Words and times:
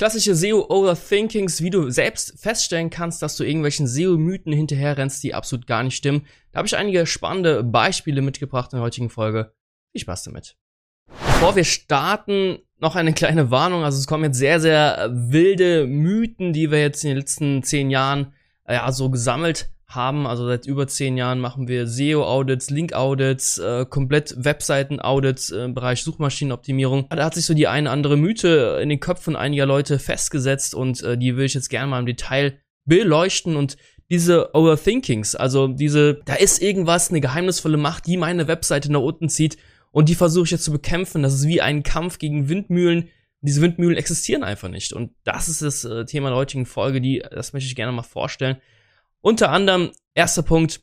Klassische 0.00 0.34
SEO-Overthinkings, 0.34 1.60
wie 1.60 1.68
du 1.68 1.90
selbst 1.90 2.32
feststellen 2.40 2.88
kannst, 2.88 3.20
dass 3.20 3.36
du 3.36 3.44
irgendwelchen 3.44 3.86
SEO-Mythen 3.86 4.50
hinterherrennst, 4.50 5.22
die 5.22 5.34
absolut 5.34 5.66
gar 5.66 5.82
nicht 5.82 5.94
stimmen. 5.94 6.24
Da 6.52 6.56
habe 6.56 6.66
ich 6.66 6.74
einige 6.74 7.04
spannende 7.04 7.62
Beispiele 7.62 8.22
mitgebracht 8.22 8.72
in 8.72 8.78
der 8.78 8.82
heutigen 8.82 9.10
Folge. 9.10 9.52
Viel 9.92 10.00
Spaß 10.00 10.22
damit. 10.22 10.56
Bevor 11.06 11.54
wir 11.54 11.64
starten, 11.64 12.60
noch 12.78 12.96
eine 12.96 13.12
kleine 13.12 13.50
Warnung. 13.50 13.84
Also 13.84 13.98
es 13.98 14.06
kommen 14.06 14.24
jetzt 14.24 14.38
sehr, 14.38 14.58
sehr 14.58 15.10
wilde 15.12 15.86
Mythen, 15.86 16.54
die 16.54 16.70
wir 16.70 16.80
jetzt 16.80 17.04
in 17.04 17.10
den 17.10 17.18
letzten 17.18 17.62
zehn 17.62 17.90
Jahren 17.90 18.32
ja, 18.66 18.90
so 18.92 19.10
gesammelt 19.10 19.68
haben. 19.94 20.26
Also 20.26 20.46
seit 20.46 20.66
über 20.66 20.86
zehn 20.86 21.16
Jahren 21.16 21.40
machen 21.40 21.68
wir 21.68 21.86
SEO-Audits, 21.86 22.70
Link-Audits, 22.70 23.58
äh, 23.58 23.86
komplett 23.88 24.34
Webseiten-Audits 24.36 25.50
äh, 25.50 25.64
im 25.64 25.74
Bereich 25.74 26.02
Suchmaschinenoptimierung. 26.02 27.06
Da 27.10 27.24
hat 27.24 27.34
sich 27.34 27.44
so 27.44 27.54
die 27.54 27.68
eine 27.68 27.90
andere 27.90 28.16
Mythe 28.16 28.78
in 28.82 28.88
den 28.88 29.00
Köpfen 29.00 29.36
einiger 29.36 29.66
Leute 29.66 29.98
festgesetzt 29.98 30.74
und 30.74 31.02
äh, 31.02 31.18
die 31.18 31.36
will 31.36 31.44
ich 31.44 31.54
jetzt 31.54 31.70
gerne 31.70 31.88
mal 31.88 32.00
im 32.00 32.06
Detail 32.06 32.58
beleuchten 32.84 33.56
und 33.56 33.76
diese 34.10 34.54
Overthinkings, 34.54 35.36
also 35.36 35.68
diese, 35.68 36.20
da 36.24 36.34
ist 36.34 36.60
irgendwas, 36.60 37.10
eine 37.10 37.20
geheimnisvolle 37.20 37.76
Macht, 37.76 38.08
die 38.08 38.16
meine 38.16 38.48
Webseite 38.48 38.90
nach 38.90 39.00
unten 39.00 39.28
zieht 39.28 39.56
und 39.92 40.08
die 40.08 40.16
versuche 40.16 40.44
ich 40.44 40.50
jetzt 40.50 40.64
zu 40.64 40.72
bekämpfen. 40.72 41.22
Das 41.22 41.34
ist 41.34 41.46
wie 41.46 41.60
ein 41.60 41.82
Kampf 41.82 42.18
gegen 42.18 42.48
Windmühlen. 42.48 43.08
Diese 43.40 43.62
Windmühlen 43.62 43.96
existieren 43.96 44.42
einfach 44.42 44.68
nicht. 44.68 44.92
Und 44.92 45.12
das 45.24 45.48
ist 45.48 45.62
das 45.62 45.84
äh, 45.84 46.04
Thema 46.04 46.28
der 46.28 46.38
heutigen 46.38 46.66
Folge, 46.66 47.00
die, 47.00 47.22
das 47.30 47.52
möchte 47.52 47.68
ich 47.68 47.76
gerne 47.76 47.92
mal 47.92 48.02
vorstellen. 48.02 48.56
Unter 49.20 49.50
anderem, 49.50 49.90
erster 50.14 50.42
Punkt, 50.42 50.80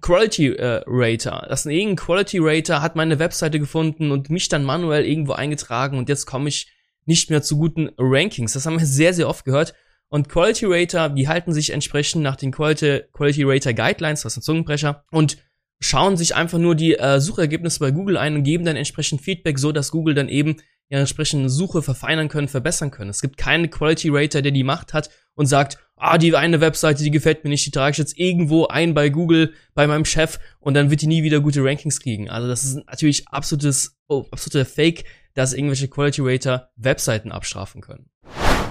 Quality 0.00 0.54
äh, 0.54 0.82
Rater. 0.86 1.46
Das 1.48 1.60
ist 1.60 1.66
ein 1.66 1.72
irgendein 1.72 1.96
Quality 1.96 2.38
Rater 2.40 2.80
hat 2.80 2.96
meine 2.96 3.18
Webseite 3.18 3.60
gefunden 3.60 4.10
und 4.10 4.30
mich 4.30 4.48
dann 4.48 4.64
manuell 4.64 5.04
irgendwo 5.04 5.32
eingetragen 5.32 5.98
und 5.98 6.08
jetzt 6.08 6.26
komme 6.26 6.48
ich 6.48 6.72
nicht 7.04 7.30
mehr 7.30 7.42
zu 7.42 7.58
guten 7.58 7.90
Rankings. 7.98 8.54
Das 8.54 8.64
haben 8.64 8.78
wir 8.78 8.86
sehr, 8.86 9.12
sehr 9.12 9.28
oft 9.28 9.44
gehört. 9.44 9.74
Und 10.08 10.28
Quality 10.28 10.66
Rater, 10.66 11.08
die 11.08 11.28
halten 11.28 11.52
sich 11.52 11.70
entsprechend 11.70 12.22
nach 12.22 12.36
den 12.36 12.52
Quality, 12.52 13.02
Quality 13.12 13.44
Rater 13.44 13.74
Guidelines, 13.74 14.24
was 14.24 14.36
ein 14.36 14.42
Zungenbrecher, 14.42 15.04
und 15.10 15.38
schauen 15.80 16.16
sich 16.16 16.34
einfach 16.34 16.58
nur 16.58 16.74
die 16.74 16.94
äh, 16.94 17.18
Suchergebnisse 17.18 17.80
bei 17.80 17.90
Google 17.90 18.16
ein 18.16 18.36
und 18.36 18.44
geben 18.44 18.64
dann 18.64 18.76
entsprechend 18.76 19.20
Feedback, 19.20 19.58
so 19.58 19.72
dass 19.72 19.90
Google 19.90 20.14
dann 20.14 20.28
eben 20.28 20.56
ihre 20.88 21.00
entsprechende 21.00 21.48
Suche 21.48 21.82
verfeinern 21.82 22.28
können, 22.28 22.48
verbessern 22.48 22.90
können. 22.90 23.10
Es 23.10 23.22
gibt 23.22 23.36
keinen 23.36 23.70
Quality 23.70 24.10
Rater, 24.10 24.42
der 24.42 24.52
die 24.52 24.64
Macht 24.64 24.92
hat 24.92 25.10
und 25.34 25.46
sagt, 25.46 25.78
ah, 25.96 26.18
die 26.18 26.34
eine 26.34 26.60
Webseite, 26.60 27.04
die 27.04 27.10
gefällt 27.10 27.44
mir 27.44 27.50
nicht, 27.50 27.64
die 27.64 27.70
trage 27.70 27.92
ich 27.92 27.98
jetzt 27.98 28.18
irgendwo 28.18 28.66
ein 28.66 28.94
bei 28.94 29.08
Google, 29.08 29.54
bei 29.74 29.86
meinem 29.86 30.04
Chef 30.04 30.38
und 30.58 30.74
dann 30.74 30.90
wird 30.90 31.02
die 31.02 31.06
nie 31.06 31.22
wieder 31.22 31.40
gute 31.40 31.64
Rankings 31.64 32.00
kriegen. 32.00 32.28
Also 32.28 32.48
das 32.48 32.64
ist 32.64 32.76
natürlich 32.86 33.28
absolutes, 33.28 33.96
oh, 34.08 34.24
absoluter 34.30 34.68
Fake, 34.68 35.04
dass 35.34 35.52
irgendwelche 35.52 35.88
Quality 35.88 36.22
Rater 36.22 36.70
Webseiten 36.76 37.32
abstrafen 37.32 37.80
können. 37.80 38.10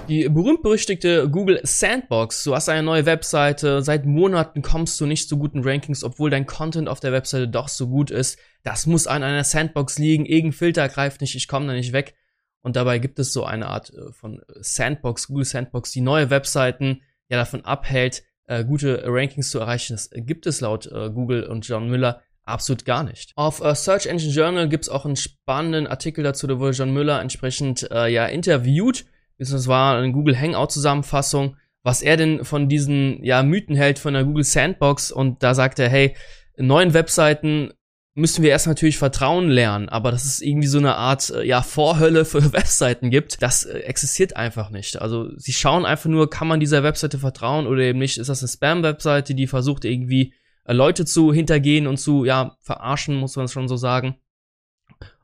Die 0.07 0.27
berühmt-berüchtigte 0.27 1.29
Google 1.29 1.61
Sandbox. 1.63 2.43
Du 2.43 2.55
hast 2.55 2.69
eine 2.69 2.83
neue 2.83 3.05
Webseite, 3.05 3.81
seit 3.81 4.05
Monaten 4.05 4.61
kommst 4.61 4.99
du 4.99 5.05
nicht 5.05 5.29
zu 5.29 5.37
guten 5.37 5.63
Rankings, 5.63 6.03
obwohl 6.03 6.29
dein 6.29 6.45
Content 6.45 6.89
auf 6.89 6.99
der 6.99 7.11
Webseite 7.11 7.47
doch 7.47 7.69
so 7.69 7.87
gut 7.87 8.11
ist. 8.11 8.37
Das 8.63 8.87
muss 8.87 9.07
an 9.07 9.23
einer 9.23 9.43
Sandbox 9.43 9.99
liegen, 9.99 10.25
irgendein 10.25 10.57
Filter 10.57 10.89
greift 10.89 11.21
nicht, 11.21 11.35
ich 11.35 11.47
komme 11.47 11.67
da 11.67 11.73
nicht 11.73 11.93
weg. 11.93 12.15
Und 12.61 12.75
dabei 12.75 12.99
gibt 12.99 13.19
es 13.19 13.33
so 13.33 13.43
eine 13.43 13.67
Art 13.67 13.93
äh, 13.93 14.11
von 14.11 14.41
Sandbox, 14.59 15.27
Google 15.27 15.45
Sandbox, 15.45 15.91
die 15.91 16.01
neue 16.01 16.29
Webseiten 16.29 17.01
ja 17.29 17.37
davon 17.37 17.65
abhält, 17.65 18.23
äh, 18.45 18.63
gute 18.63 19.03
Rankings 19.05 19.49
zu 19.49 19.59
erreichen. 19.59 19.93
Das 19.93 20.09
gibt 20.13 20.45
es 20.45 20.61
laut 20.61 20.85
äh, 20.87 21.09
Google 21.09 21.43
und 21.43 21.67
John 21.67 21.89
Müller 21.89 22.21
absolut 22.43 22.85
gar 22.85 23.03
nicht. 23.03 23.31
Auf 23.35 23.61
äh, 23.61 23.73
Search 23.75 24.07
Engine 24.07 24.31
Journal 24.31 24.69
gibt 24.69 24.85
es 24.85 24.89
auch 24.89 25.05
einen 25.05 25.15
spannenden 25.15 25.87
Artikel 25.87 26.23
dazu, 26.23 26.47
da 26.47 26.59
wurde 26.59 26.75
John 26.75 26.93
Müller 26.93 27.21
entsprechend 27.21 27.89
äh, 27.91 28.07
ja 28.07 28.25
interviewt. 28.25 29.05
Das 29.37 29.67
war 29.67 29.97
eine 29.97 30.11
Google 30.11 30.39
Hangout 30.39 30.71
Zusammenfassung, 30.71 31.57
was 31.83 32.01
er 32.01 32.17
denn 32.17 32.45
von 32.45 32.69
diesen 32.69 33.23
ja 33.23 33.41
Mythen 33.41 33.75
hält 33.75 33.97
von 33.97 34.13
der 34.13 34.23
Google 34.23 34.43
Sandbox 34.43 35.11
und 35.11 35.41
da 35.41 35.55
sagt 35.55 35.79
er, 35.79 35.89
hey, 35.89 36.15
neuen 36.57 36.93
Webseiten 36.93 37.71
müssen 38.13 38.43
wir 38.43 38.49
erst 38.49 38.67
natürlich 38.67 38.97
Vertrauen 38.97 39.49
lernen, 39.49 39.87
aber 39.87 40.11
dass 40.11 40.25
es 40.25 40.41
irgendwie 40.41 40.67
so 40.67 40.77
eine 40.77 40.95
Art 40.95 41.29
äh, 41.29 41.43
ja 41.43 41.61
Vorhölle 41.61 42.25
für 42.25 42.53
Webseiten 42.53 43.09
gibt, 43.09 43.41
das 43.41 43.63
äh, 43.63 43.79
existiert 43.79 44.35
einfach 44.35 44.69
nicht. 44.69 45.01
Also 45.01 45.29
sie 45.37 45.53
schauen 45.53 45.85
einfach 45.85 46.09
nur, 46.09 46.29
kann 46.29 46.47
man 46.47 46.59
dieser 46.59 46.83
Webseite 46.83 47.19
vertrauen 47.19 47.67
oder 47.67 47.81
eben 47.81 47.99
nicht? 47.99 48.17
Ist 48.17 48.27
das 48.27 48.41
eine 48.41 48.49
Spam-Webseite, 48.49 49.33
die 49.33 49.47
versucht 49.47 49.85
irgendwie 49.85 50.33
äh, 50.65 50.73
Leute 50.73 51.05
zu 51.05 51.31
hintergehen 51.31 51.87
und 51.87 51.97
zu 51.97 52.25
ja 52.25 52.57
verarschen, 52.59 53.15
muss 53.15 53.37
man 53.37 53.47
schon 53.47 53.69
so 53.69 53.77
sagen. 53.77 54.17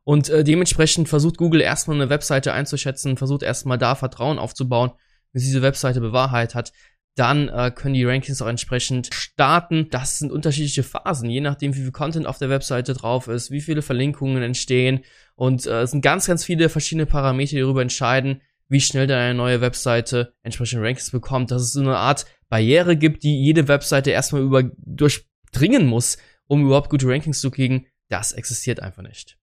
Und 0.04 0.30
äh, 0.30 0.46
dementsprechend 0.46 1.10
versucht 1.10 1.38
Google 1.38 1.60
erstmal 1.60 1.98
eine 1.98 2.10
Webseite 2.10 2.54
einzuschätzen, 2.54 3.18
versucht 3.18 3.44
erstmal 3.44 3.78
da 3.78 3.96
Vertrauen 3.96 4.40
aufzubauen, 4.40 4.92
bis 5.34 5.44
diese 5.44 5.62
Webseite 5.62 6.00
bewahrheit 6.00 6.56
hat 6.56 6.72
dann 7.18 7.50
äh, 7.50 7.72
können 7.72 7.96
die 7.96 8.06
Rankings 8.06 8.42
auch 8.42 8.48
entsprechend 8.48 9.10
starten. 9.12 9.88
Das 9.90 10.20
sind 10.20 10.32
unterschiedliche 10.32 10.84
Phasen, 10.84 11.30
je 11.30 11.42
nachdem, 11.42 11.76
wie 11.76 11.82
viel 11.82 11.92
Content 11.92 12.28
auf 12.28 12.38
der 12.38 12.50
Webseite 12.50 12.94
drauf 12.94 13.28
ist, 13.28 13.50
wie 13.50 13.62
viele 13.62 13.82
Verlinkungen 13.82 14.44
entstehen. 14.44 15.02
Und 15.36 15.66
äh, 15.66 15.82
es 15.82 15.92
sind 15.92 16.02
ganz, 16.02 16.28
ganz 16.28 16.46
viele 16.46 16.70
verschiedene 16.70 17.08
Parameter, 17.08 17.56
die 17.56 17.62
darüber 17.62 17.82
entscheiden, 17.82 18.42
wie 18.70 18.82
schnell 18.82 19.08
dann 19.08 19.20
eine 19.20 19.34
neue 19.34 19.62
Webseite 19.62 20.34
entsprechende 20.44 20.86
Rankings 20.86 21.10
bekommt. 21.10 21.50
Dass 21.50 21.64
es 21.64 21.74
so 21.74 21.82
eine 21.82 21.98
Art 21.98 22.28
Barriere 22.50 22.96
gibt, 22.96 23.24
die 23.24 23.44
jede 23.44 23.68
Webseite 23.68 24.12
erstmal 24.12 24.44
über 24.44 24.64
durchdringen 24.78 25.88
muss, 25.88 26.18
um 26.46 26.64
überhaupt 26.64 26.90
gute 26.92 27.08
Rankings 27.08 27.42
zu 27.42 27.50
kriegen. 27.50 27.88
Das 28.10 28.32
existiert 28.32 28.80
einfach 28.80 29.02
nicht. 29.02 29.40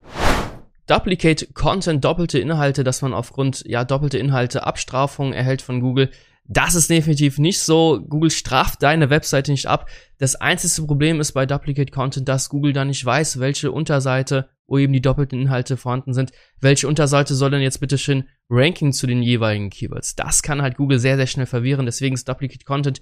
Duplicate 0.86 1.52
Content, 1.54 2.04
doppelte 2.04 2.38
Inhalte, 2.38 2.84
dass 2.84 3.02
man 3.02 3.14
aufgrund 3.14 3.64
ja 3.66 3.84
doppelte 3.84 4.18
Inhalte 4.18 4.64
Abstrafungen 4.64 5.32
erhält 5.32 5.62
von 5.62 5.80
Google. 5.80 6.10
Das 6.46 6.74
ist 6.74 6.90
definitiv 6.90 7.38
nicht 7.38 7.60
so. 7.60 8.04
Google 8.06 8.30
straft 8.30 8.82
deine 8.82 9.08
Webseite 9.08 9.50
nicht 9.50 9.66
ab. 9.66 9.88
Das 10.18 10.36
einzige 10.36 10.86
Problem 10.86 11.18
ist 11.18 11.32
bei 11.32 11.46
Duplicate 11.46 11.90
Content, 11.90 12.28
dass 12.28 12.50
Google 12.50 12.74
da 12.74 12.84
nicht 12.84 13.04
weiß, 13.04 13.40
welche 13.40 13.72
Unterseite, 13.72 14.50
wo 14.66 14.78
eben 14.78 14.92
die 14.92 15.00
doppelten 15.00 15.40
Inhalte 15.40 15.78
vorhanden 15.78 16.12
sind, 16.12 16.32
welche 16.60 16.86
Unterseite 16.86 17.34
soll 17.34 17.50
denn 17.50 17.62
jetzt 17.62 17.80
bitte 17.80 17.96
schön 17.96 18.28
ranking 18.50 18.92
zu 18.92 19.06
den 19.06 19.22
jeweiligen 19.22 19.70
Keywords. 19.70 20.16
Das 20.16 20.42
kann 20.42 20.60
halt 20.60 20.76
Google 20.76 20.98
sehr, 20.98 21.16
sehr 21.16 21.26
schnell 21.26 21.46
verwirren. 21.46 21.86
Deswegen 21.86 22.14
ist 22.14 22.28
Duplicate 22.28 22.64
Content 22.66 23.00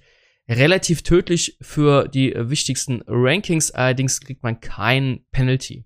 relativ 0.48 1.03
tödlich 1.03 1.56
für 1.60 2.09
die 2.09 2.34
wichtigsten 2.36 3.03
Rankings. 3.09 3.72
Allerdings 3.72 4.20
kriegt 4.20 4.44
man 4.44 4.60
kein 4.60 5.24
Penalty. 5.32 5.84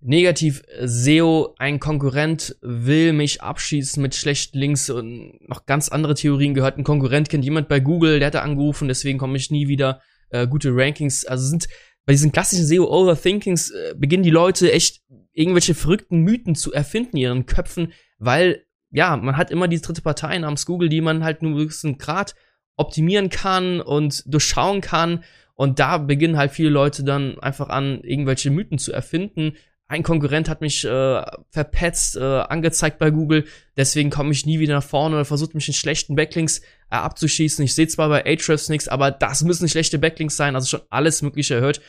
Negativ 0.00 0.62
SEO, 0.80 1.54
ein 1.58 1.80
Konkurrent 1.80 2.56
will 2.62 3.12
mich 3.12 3.42
abschießen 3.42 4.00
mit 4.00 4.14
schlechten 4.14 4.58
Links 4.58 4.90
und 4.90 5.40
noch 5.48 5.66
ganz 5.66 5.88
andere 5.88 6.14
Theorien 6.14 6.54
gehört. 6.54 6.78
Ein 6.78 6.84
Konkurrent 6.84 7.28
kennt 7.28 7.44
jemand 7.44 7.68
bei 7.68 7.80
Google, 7.80 8.18
der 8.20 8.28
hat 8.28 8.34
da 8.34 8.42
angerufen, 8.42 8.86
deswegen 8.86 9.18
komme 9.18 9.36
ich 9.36 9.50
nie 9.50 9.66
wieder 9.66 10.00
äh, 10.30 10.46
gute 10.46 10.70
Rankings. 10.72 11.24
Also 11.24 11.46
sind 11.46 11.68
bei 12.06 12.12
diesen 12.12 12.32
klassischen 12.32 12.64
SEO-Overthinkings 12.64 13.70
äh, 13.70 13.94
beginnen 13.96 14.22
die 14.22 14.30
Leute 14.30 14.72
echt 14.72 15.02
irgendwelche 15.32 15.74
verrückten 15.74 16.20
Mythen 16.20 16.54
zu 16.54 16.72
erfinden 16.72 17.16
in 17.16 17.22
ihren 17.22 17.46
Köpfen, 17.46 17.92
weil 18.18 18.64
ja, 18.90 19.16
man 19.16 19.36
hat 19.36 19.50
immer 19.50 19.68
die 19.68 19.80
dritte 19.80 20.00
Partei 20.00 20.38
namens 20.38 20.64
Google, 20.64 20.88
die 20.88 21.00
man 21.00 21.24
halt 21.24 21.42
nur 21.42 21.58
gewissen 21.58 21.98
Grad 21.98 22.34
optimieren 22.76 23.28
kann 23.30 23.80
und 23.80 24.22
durchschauen 24.26 24.80
kann. 24.80 25.24
Und 25.54 25.80
da 25.80 25.98
beginnen 25.98 26.38
halt 26.38 26.52
viele 26.52 26.70
Leute 26.70 27.04
dann 27.04 27.38
einfach 27.40 27.68
an, 27.68 28.00
irgendwelche 28.02 28.50
Mythen 28.50 28.78
zu 28.78 28.92
erfinden, 28.92 29.54
ein 29.88 30.02
Konkurrent 30.02 30.50
hat 30.50 30.60
mich 30.60 30.84
äh, 30.84 31.22
verpetzt, 31.50 32.16
äh, 32.16 32.20
angezeigt 32.20 32.98
bei 32.98 33.10
Google, 33.10 33.46
deswegen 33.76 34.10
komme 34.10 34.32
ich 34.32 34.44
nie 34.44 34.60
wieder 34.60 34.74
nach 34.74 34.84
vorne 34.84 35.16
oder 35.16 35.24
versucht 35.24 35.54
mich 35.54 35.66
in 35.66 35.74
schlechten 35.74 36.14
Backlinks 36.14 36.58
äh, 36.58 36.96
abzuschießen. 36.96 37.64
Ich 37.64 37.74
sehe 37.74 37.88
zwar 37.88 38.10
bei 38.10 38.24
Ahrefs 38.24 38.68
nichts, 38.68 38.88
aber 38.88 39.10
das 39.10 39.42
müssen 39.42 39.68
schlechte 39.68 39.98
Backlinks 39.98 40.36
sein, 40.36 40.54
also 40.54 40.68
schon 40.68 40.86
alles 40.90 41.22
Mögliche 41.22 41.54
erhöht. 41.54 41.80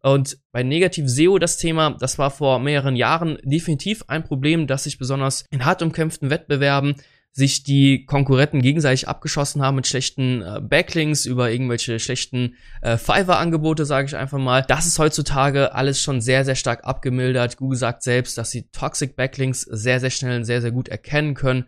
Und 0.00 0.38
bei 0.52 0.62
Negativ 0.62 1.08
SEO 1.08 1.38
das 1.40 1.56
Thema, 1.56 1.96
das 1.98 2.18
war 2.18 2.30
vor 2.30 2.60
mehreren 2.60 2.94
Jahren 2.94 3.38
definitiv 3.42 4.04
ein 4.06 4.22
Problem, 4.22 4.68
das 4.68 4.84
sich 4.84 4.96
besonders 4.96 5.44
in 5.50 5.64
hart 5.64 5.82
umkämpften 5.82 6.30
Wettbewerben 6.30 6.94
sich 7.32 7.62
die 7.62 8.04
Konkurrenten 8.04 8.62
gegenseitig 8.62 9.06
abgeschossen 9.06 9.62
haben 9.62 9.76
mit 9.76 9.86
schlechten 9.86 10.42
äh, 10.42 10.60
Backlinks 10.60 11.24
über 11.24 11.50
irgendwelche 11.50 12.00
schlechten 12.00 12.56
äh, 12.82 12.96
Fiverr-Angebote, 12.96 13.84
sage 13.84 14.06
ich 14.08 14.16
einfach 14.16 14.38
mal. 14.38 14.62
Das 14.62 14.86
ist 14.86 14.98
heutzutage 14.98 15.74
alles 15.74 16.02
schon 16.02 16.20
sehr, 16.20 16.44
sehr 16.44 16.56
stark 16.56 16.84
abgemildert. 16.84 17.56
Google 17.56 17.78
sagt 17.78 18.02
selbst, 18.02 18.38
dass 18.38 18.50
sie 18.50 18.68
Toxic 18.70 19.14
Backlinks 19.14 19.60
sehr, 19.60 20.00
sehr 20.00 20.10
schnell 20.10 20.38
und 20.38 20.44
sehr, 20.44 20.60
sehr 20.60 20.72
gut 20.72 20.88
erkennen 20.88 21.34
können. 21.34 21.66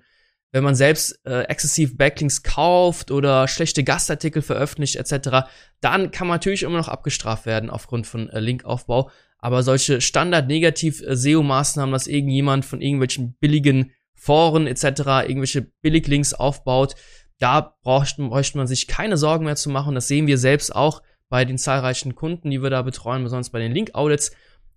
Wenn 0.52 0.64
man 0.64 0.74
selbst 0.74 1.24
äh, 1.24 1.42
exzessiv 1.42 1.96
Backlinks 1.96 2.42
kauft 2.42 3.12
oder 3.12 3.46
schlechte 3.46 3.84
Gastartikel 3.84 4.42
veröffentlicht 4.42 4.96
etc., 4.96 5.46
dann 5.80 6.10
kann 6.10 6.26
man 6.26 6.36
natürlich 6.36 6.64
immer 6.64 6.78
noch 6.78 6.88
abgestraft 6.88 7.46
werden 7.46 7.70
aufgrund 7.70 8.08
von 8.08 8.28
äh, 8.30 8.40
Linkaufbau. 8.40 9.10
Aber 9.38 9.62
solche 9.62 10.00
Standard-Negativ-SEO-Maßnahmen, 10.00 11.92
dass 11.92 12.08
irgendjemand 12.08 12.64
von 12.64 12.80
irgendwelchen 12.80 13.34
billigen 13.34 13.92
Foren 14.20 14.66
etc. 14.66 14.82
irgendwelche 15.26 15.62
Billiglinks 15.62 16.34
aufbaut, 16.34 16.94
da 17.38 17.74
bräuchte, 17.82 18.22
bräuchte 18.22 18.58
man 18.58 18.66
sich 18.66 18.86
keine 18.86 19.16
Sorgen 19.16 19.46
mehr 19.46 19.56
zu 19.56 19.70
machen. 19.70 19.94
Das 19.94 20.08
sehen 20.08 20.26
wir 20.26 20.36
selbst 20.36 20.76
auch 20.76 21.00
bei 21.30 21.46
den 21.46 21.56
zahlreichen 21.56 22.14
Kunden, 22.14 22.50
die 22.50 22.62
wir 22.62 22.68
da 22.68 22.82
betreuen, 22.82 23.22
besonders 23.22 23.48
bei 23.48 23.60
den 23.60 23.72
Link-Audits. 23.72 24.32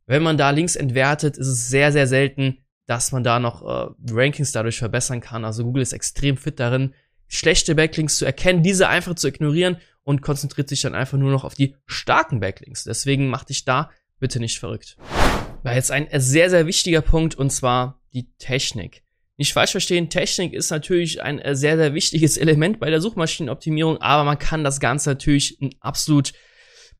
Wenn 0.05 0.23
man 0.23 0.37
da 0.37 0.51
Links 0.51 0.77
entwertet, 0.77 1.37
ist 1.37 1.47
es 1.47 1.67
sehr, 1.67 1.91
sehr 1.91 2.07
selten, 2.07 2.59
dass 2.85 3.11
man 3.11 3.25
da 3.25 3.39
noch 3.39 3.63
äh, 3.63 3.93
Rankings 4.11 4.53
dadurch 4.53 4.77
verbessern 4.77 5.19
kann. 5.19 5.43
Also 5.43 5.65
Google 5.65 5.83
ist 5.83 5.91
extrem 5.91 6.37
fit 6.37 6.61
darin, 6.61 6.93
schlechte 7.27 7.75
Backlinks 7.75 8.17
zu 8.17 8.25
erkennen, 8.25 8.63
diese 8.63 8.87
einfach 8.87 9.15
zu 9.15 9.27
ignorieren 9.27 9.75
und 10.03 10.21
konzentriert 10.21 10.69
sich 10.69 10.81
dann 10.81 10.95
einfach 10.95 11.17
nur 11.17 11.31
noch 11.31 11.43
auf 11.43 11.55
die 11.55 11.75
starken 11.85 12.39
Backlinks. 12.39 12.85
Deswegen 12.85 13.27
mach 13.27 13.43
dich 13.43 13.65
da 13.65 13.91
bitte 14.19 14.39
nicht 14.39 14.59
verrückt. 14.59 14.95
War 15.63 15.75
jetzt 15.75 15.91
ein 15.91 16.07
sehr, 16.13 16.49
sehr 16.49 16.65
wichtiger 16.65 17.01
Punkt 17.01 17.35
und 17.35 17.51
zwar 17.51 17.99
die 18.13 18.29
Technik. 18.37 19.02
Nicht 19.37 19.53
falsch 19.53 19.71
verstehen, 19.71 20.09
Technik 20.09 20.53
ist 20.53 20.69
natürlich 20.69 21.21
ein 21.21 21.41
sehr, 21.55 21.77
sehr 21.77 21.93
wichtiges 21.93 22.37
Element 22.43 22.79
bei 22.79 22.89
der 22.89 23.01
Suchmaschinenoptimierung, 23.01 23.97
aber 23.97 24.23
man 24.23 24.37
kann 24.37 24.63
das 24.63 24.79
Ganze 24.79 25.09
natürlich 25.09 25.59
in 25.61 25.73
absolut 25.79 26.33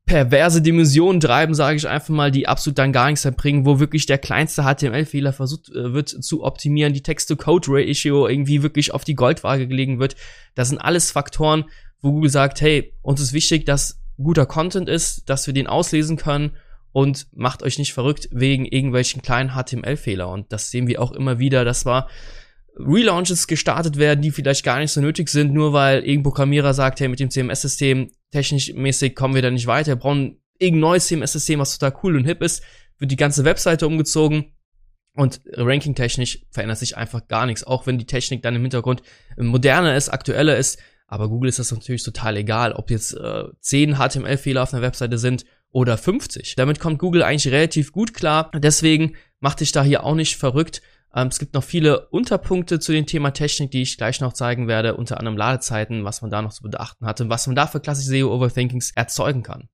perverse 0.05 0.61
Dimensionen 0.61 1.21
treiben, 1.21 1.53
sage 1.53 1.77
ich 1.77 1.87
einfach 1.87 2.09
mal, 2.09 2.31
die 2.31 2.47
absolut 2.47 2.77
dann 2.77 2.91
gar 2.91 3.09
nichts 3.09 3.23
erbringen, 3.23 3.65
wo 3.65 3.79
wirklich 3.79 4.05
der 4.05 4.17
kleinste 4.17 4.63
HTML-Fehler 4.63 5.31
versucht 5.31 5.69
äh, 5.69 5.93
wird 5.93 6.09
zu 6.09 6.43
optimieren, 6.43 6.93
die 6.93 7.03
Text-to-Code-Ratio 7.03 8.27
irgendwie 8.27 8.63
wirklich 8.63 8.93
auf 8.93 9.05
die 9.05 9.15
Goldwaage 9.15 9.67
gelegen 9.67 9.99
wird. 9.99 10.15
Das 10.55 10.69
sind 10.69 10.79
alles 10.79 11.11
Faktoren, 11.11 11.65
wo 12.01 12.11
Google 12.11 12.29
sagt, 12.29 12.59
hey, 12.59 12.93
uns 13.01 13.21
ist 13.21 13.31
wichtig, 13.31 13.65
dass 13.65 14.01
guter 14.17 14.45
Content 14.45 14.89
ist, 14.89 15.29
dass 15.29 15.47
wir 15.47 15.53
den 15.53 15.67
auslesen 15.67 16.17
können 16.17 16.51
und 16.93 17.27
macht 17.33 17.63
euch 17.63 17.79
nicht 17.79 17.91
verrückt 17.91 18.29
wegen 18.31 18.65
irgendwelchen 18.65 19.21
kleinen 19.21 19.51
HTML-Fehler. 19.55 20.29
Und 20.29 20.53
das 20.53 20.71
sehen 20.71 20.87
wir 20.87 21.01
auch 21.01 21.11
immer 21.11 21.39
wieder, 21.39 21.65
dass 21.65 21.85
war 21.85 22.07
Relaunches 22.77 23.47
gestartet 23.47 23.97
werden, 23.97 24.21
die 24.21 24.31
vielleicht 24.31 24.63
gar 24.63 24.79
nicht 24.79 24.91
so 24.91 25.01
nötig 25.01 25.29
sind, 25.29 25.53
nur 25.53 25.73
weil 25.73 25.99
irgendein 25.99 26.23
Programmierer 26.23 26.73
sagt, 26.73 26.99
hey, 26.99 27.07
mit 27.07 27.19
dem 27.19 27.29
CMS-System 27.29 28.11
technisch 28.31 28.73
mäßig 28.73 29.15
kommen 29.15 29.35
wir 29.35 29.41
da 29.41 29.51
nicht 29.51 29.67
weiter, 29.67 29.91
wir 29.91 29.95
brauchen 29.97 30.41
irgendein 30.57 30.81
neues 30.81 31.07
CMS-System, 31.07 31.59
was 31.59 31.77
total 31.77 31.99
cool 32.03 32.15
und 32.15 32.25
hip 32.25 32.41
ist, 32.41 32.63
wird 32.97 33.11
die 33.11 33.15
ganze 33.15 33.43
Webseite 33.43 33.85
umgezogen 33.85 34.53
und 35.15 35.41
ranking-technisch 35.51 36.45
verändert 36.49 36.79
sich 36.79 36.97
einfach 36.97 37.27
gar 37.27 37.45
nichts, 37.45 37.63
auch 37.63 37.85
wenn 37.85 37.99
die 37.99 38.07
Technik 38.07 38.41
dann 38.41 38.55
im 38.55 38.61
Hintergrund 38.63 39.03
moderner 39.37 39.95
ist, 39.95 40.09
aktueller 40.09 40.57
ist, 40.57 40.79
aber 41.05 41.29
Google 41.29 41.49
ist 41.49 41.59
das 41.59 41.71
natürlich 41.71 42.01
total 42.01 42.37
egal, 42.37 42.73
ob 42.73 42.89
jetzt 42.89 43.13
äh, 43.13 43.43
10 43.59 43.97
HTML-Fehler 43.97 44.63
auf 44.63 44.73
einer 44.73 44.81
Webseite 44.81 45.19
sind 45.19 45.45
oder 45.73 45.97
50. 45.97 46.55
Damit 46.55 46.79
kommt 46.79 46.99
Google 46.99 47.23
eigentlich 47.23 47.51
relativ 47.51 47.91
gut 47.91 48.13
klar, 48.13 48.49
deswegen 48.55 49.15
macht 49.41 49.59
dich 49.59 49.73
da 49.73 49.83
hier 49.83 50.05
auch 50.05 50.15
nicht 50.15 50.37
verrückt, 50.37 50.81
ähm, 51.15 51.27
es 51.27 51.39
gibt 51.39 51.53
noch 51.53 51.63
viele 51.63 52.07
Unterpunkte 52.07 52.79
zu 52.79 52.91
dem 52.91 53.05
Thema 53.05 53.31
Technik, 53.31 53.71
die 53.71 53.81
ich 53.81 53.97
gleich 53.97 54.19
noch 54.19 54.33
zeigen 54.33 54.67
werde, 54.67 54.95
unter 54.95 55.19
anderem 55.19 55.37
Ladezeiten, 55.37 56.03
was 56.03 56.21
man 56.21 56.31
da 56.31 56.41
noch 56.41 56.53
zu 56.53 56.63
beachten 56.63 57.05
hatte, 57.05 57.29
was 57.29 57.47
man 57.47 57.55
da 57.55 57.67
für 57.67 57.79
klassische 57.79 58.09
SEO-Overthinkings 58.09 58.91
erzeugen 58.95 59.43
kann. 59.43 59.69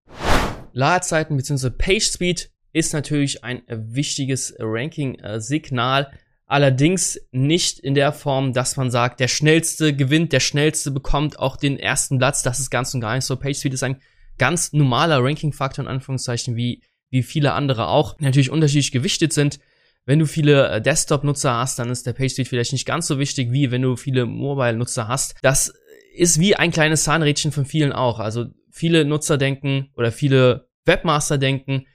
Ladezeiten 0.74 1.38
bzw. 1.38 1.70
Page 1.70 2.04
Speed 2.04 2.52
ist 2.74 2.94
natürlich 2.94 3.44
ein 3.44 3.62
wichtiges 3.68 4.54
Ranking-Signal, 4.60 6.12
allerdings 6.46 7.20
nicht 7.32 7.80
in 7.80 7.96
der 7.96 8.12
Form, 8.12 8.54
dass 8.54 8.76
man 8.76 8.92
sagt, 8.92 9.20
der 9.20 9.28
schnellste 9.28 9.96
gewinnt, 9.96 10.34
der 10.34 10.40
schnellste 10.40 10.92
bekommt 10.92 11.40
auch 11.40 11.58
den 11.58 11.80
ersten 11.80 12.18
Platz. 12.18 12.44
Das 12.44 12.60
ist 12.60 12.70
ganz 12.70 12.94
und 12.94 13.02
gar 13.02 13.16
nicht 13.16 13.26
so. 13.26 13.36
Page 13.38 13.58
Speed 13.58 13.74
ist 13.74 13.84
ein 13.84 14.02
ganz 14.40 14.74
normaler 14.74 15.24
Ranking-Faktor 15.24 15.86
in 15.86 15.92
Anführungszeichen, 15.92 16.56
wie, 16.56 16.82
wie 17.10 17.24
viele 17.24 17.54
andere 17.54 17.88
auch, 17.88 18.20
natürlich 18.20 18.50
unterschiedlich 18.50 18.92
gewichtet 18.92 19.34
sind. 19.34 19.60
Wenn 20.06 20.20
du 20.20 20.26
viele 20.26 20.70
äh, 20.70 20.82
Desktop-Nutzer 20.82 21.54
hast, 21.54 21.78
dann 21.78 21.92
ist 21.92 22.08
der 22.08 22.14
PageSpeed 22.14 22.48
vielleicht 22.48 22.74
nicht 22.74 22.88
ganz 22.88 23.06
so 23.06 23.20
wichtig, 23.20 23.52
wie 23.52 23.70
wenn 23.70 23.84
du 23.84 23.96
viele 23.96 24.26
Mobile-Nutzer 24.26 25.08
hast. 25.08 25.36
Das 25.44 25.74
ist 26.16 26.40
wie 26.40 26.56
ein 26.56 26.72
kleines 26.72 27.04
Zahnrädchen 27.04 27.52
von 27.52 27.66
vielen 27.66 27.92
auch. 27.92 28.20
Also 28.20 28.46
viele 28.72 29.06
Nutzer 29.06 29.38
denken 29.38 29.90
oder 29.96 30.12
viele 30.12 30.70
Webmaster 30.86 31.38
denken, 31.38 31.86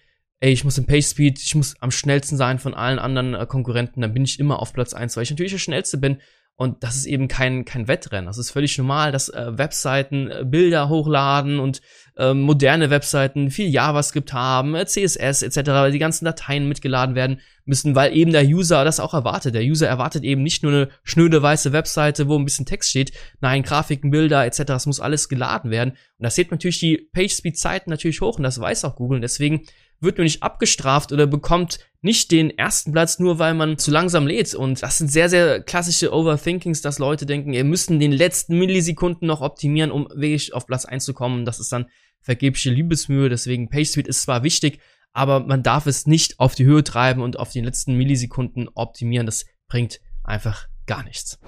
ey, 0.40 0.52
ich 0.52 0.64
muss 0.64 0.79
im 0.79 0.87
PageSpeed, 0.87 1.40
ich 1.40 1.55
muss 1.55 1.75
am 1.81 1.90
schnellsten 1.90 2.37
sein 2.37 2.58
von 2.58 2.75
allen 2.75 2.99
anderen 2.99 3.35
äh, 3.35 3.47
Konkurrenten, 3.47 4.02
dann 4.02 4.14
bin 4.14 4.25
ich 4.25 4.38
immer 4.38 4.61
auf 4.61 4.73
Platz 4.73 4.94
eins, 4.94 5.17
weil 5.17 5.25
ich 5.25 5.31
natürlich 5.31 5.52
der 5.52 5.58
schnellste 5.58 5.99
bin. 5.99 6.20
Und 6.56 6.85
das 6.85 6.95
ist 6.95 7.06
eben 7.06 7.27
kein, 7.27 7.65
kein 7.65 7.89
Wettrennen. 7.89 8.27
Das 8.27 8.39
ist 8.39 8.53
völlig 8.53 8.79
normal, 8.79 9.11
dass 9.11 9.29
äh, 9.29 9.59
Webseiten 9.59 10.31
äh, 10.31 10.45
Bilder 10.45 10.89
hochladen 10.89 11.59
und 11.59 11.81
äh, 12.17 12.33
moderne 12.33 12.91
Webseiten 12.91 13.51
viel 13.51 13.69
JavaScript 13.69 14.33
haben, 14.33 14.77
äh, 14.77 14.87
CSS 14.87 15.43
etc., 15.43 15.67
weil 15.67 15.91
die 15.91 15.99
ganzen 15.99 16.25
Dateien 16.25 16.69
mitgeladen 16.69 17.17
werden 17.17 17.41
müssen, 17.65 17.97
weil 17.97 18.17
eben 18.17 18.31
der 18.31 18.45
User 18.45 18.85
das 18.85 19.01
auch 19.01 19.15
erwartet. 19.15 19.56
Der 19.56 19.65
User 19.65 19.89
erwartet 19.89 20.23
eben 20.23 20.45
nicht 20.45 20.62
nur 20.62 20.73
eine 20.73 20.89
schnöde 21.03 21.43
weiße 21.43 21.73
Webseite, 21.73 22.29
wo 22.29 22.39
ein 22.39 22.45
bisschen 22.45 22.67
Text 22.67 22.91
steht, 22.91 23.12
nein, 23.41 23.65
Grafiken, 23.65 24.12
Bilder 24.12 24.45
etc., 24.47 24.62
das 24.67 24.87
muss 24.87 25.00
alles 25.00 25.29
geladen 25.29 25.73
werden. 25.73 25.91
Und 25.91 26.23
das 26.23 26.37
sieht 26.37 26.53
natürlich 26.53 26.79
die 26.79 27.09
PageSpeed-Zeiten 27.12 27.91
natürlich 27.91 28.21
hoch 28.21 28.37
und 28.37 28.45
das 28.45 28.61
weiß 28.61 28.85
auch 28.85 28.95
Google. 28.95 29.17
Und 29.17 29.23
deswegen 29.23 29.62
wird 30.00 30.19
nur 30.19 30.25
nicht 30.25 30.43
abgestraft 30.43 31.12
oder 31.12 31.26
bekommt 31.26 31.79
nicht 32.02 32.31
den 32.31 32.50
ersten 32.50 32.93
Platz, 32.93 33.19
nur 33.19 33.38
weil 33.38 33.55
man 33.55 33.79
zu 33.79 33.91
langsam 33.91 34.26
lädt. 34.26 34.55
Und 34.55 34.82
das 34.82 34.99
sind 34.99 35.11
sehr, 35.11 35.31
sehr 35.31 35.62
klassische 35.62 36.12
Overthinkings, 36.12 36.82
dass 36.82 36.99
Leute 36.99 37.25
denken, 37.25 37.55
ihr 37.55 37.64
müssen 37.64 37.99
den 37.99 38.12
letzten 38.12 38.58
Millisekunden 38.58 39.26
noch 39.26 39.41
optimieren, 39.41 39.91
um 39.91 40.08
wirklich 40.14 40.52
auf 40.52 40.67
Platz 40.67 40.85
1 40.85 41.05
zu 41.05 41.14
kommen. 41.14 41.44
Das 41.46 41.61
ist 41.61 41.73
dann 41.73 41.87
vergebliche 42.20 42.70
Liebesmühe. 42.70 43.29
Deswegen 43.29 43.70
PageSpeed 43.70 44.06
ist 44.06 44.23
zwar 44.23 44.43
wichtig, 44.43 44.81
aber 45.12 45.41
man 45.41 45.62
darf 45.62 45.87
es 45.87 46.06
nicht 46.06 46.40
auf 46.40 46.55
die 46.55 46.64
Höhe 46.64 46.85
treiben 46.85 47.23
und 47.23 47.38
auf 47.38 47.50
die 47.50 47.61
letzten 47.61 47.94
Millisekunden 47.94 48.69
optimieren. 48.75 49.26
Das 49.26 49.47
bringt 49.69 50.00
einfach 50.23 50.67
gar 50.87 51.05
nichts. 51.05 51.38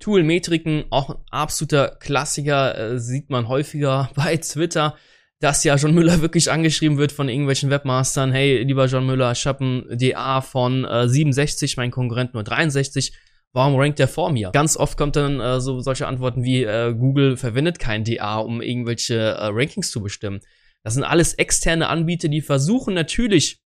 Tool-Metriken, 0.00 0.84
auch 0.90 1.10
ein 1.10 1.16
absoluter 1.30 1.96
Klassiker, 2.00 2.76
äh, 2.76 2.98
sieht 3.00 3.30
man 3.30 3.48
häufiger 3.48 4.10
bei 4.14 4.36
Twitter 4.36 4.96
dass 5.40 5.64
ja 5.64 5.76
John 5.76 5.94
Müller 5.94 6.20
wirklich 6.22 6.50
angeschrieben 6.50 6.98
wird 6.98 7.12
von 7.12 7.28
irgendwelchen 7.28 7.70
Webmastern, 7.70 8.32
hey, 8.32 8.62
lieber 8.62 8.86
John 8.86 9.06
Müller, 9.06 9.32
ich 9.32 9.46
habe 9.46 9.64
ein 9.64 9.98
DA 9.98 10.40
von 10.40 10.84
äh, 10.84 11.08
67, 11.08 11.76
mein 11.76 11.90
Konkurrent 11.90 12.34
nur 12.34 12.44
63. 12.44 13.12
Warum 13.52 13.76
rankt 13.76 13.98
der 13.98 14.08
vor 14.08 14.30
mir? 14.30 14.50
Ganz 14.50 14.76
oft 14.76 14.98
kommt 14.98 15.16
dann 15.16 15.40
äh, 15.40 15.60
so 15.60 15.80
solche 15.80 16.06
Antworten 16.06 16.42
wie 16.42 16.64
äh, 16.64 16.92
Google 16.92 17.36
verwendet 17.36 17.78
kein 17.78 18.04
DA, 18.04 18.38
um 18.38 18.60
irgendwelche 18.60 19.14
äh, 19.14 19.46
Rankings 19.46 19.90
zu 19.90 20.02
bestimmen. 20.02 20.40
Das 20.82 20.94
sind 20.94 21.04
alles 21.04 21.34
externe 21.34 21.88
Anbieter, 21.88 22.28
die 22.28 22.42
versuchen 22.42 22.94
natürlich 22.94 23.62